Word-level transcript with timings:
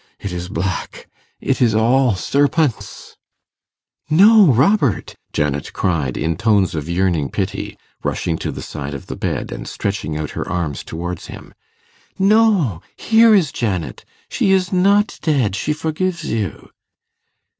it 0.19 0.31
is 0.31 0.49
black... 0.49 1.07
it 1.39 1.61
is 1.61 1.75
all 1.75 2.15
serpents...' 2.15 3.17
'No, 4.09 4.47
Robert,' 4.51 5.13
Janet 5.31 5.73
cried, 5.73 6.17
in 6.17 6.37
tones 6.37 6.73
of 6.73 6.89
yearning 6.89 7.29
pity, 7.29 7.77
rushing 8.03 8.35
to 8.39 8.51
the 8.51 8.63
side 8.63 8.95
of 8.95 9.05
the 9.05 9.15
bed, 9.15 9.51
and 9.51 9.67
stretching 9.67 10.17
out 10.17 10.31
her 10.31 10.49
arms 10.49 10.83
towards 10.83 11.27
him, 11.27 11.53
'no, 12.17 12.81
here 12.97 13.35
is 13.35 13.51
Janet. 13.51 14.03
She 14.27 14.51
is 14.53 14.73
not 14.73 15.19
dead 15.21 15.55
she 15.55 15.71
forgives 15.71 16.23
you. 16.25 16.71